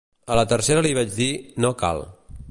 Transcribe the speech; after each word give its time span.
A 0.35 0.37
la 0.37 0.45
tercera 0.53 0.83
li 0.87 0.95
vaig 0.99 1.13
dir 1.19 1.29
"no 1.65 1.71
cal". 1.83 2.03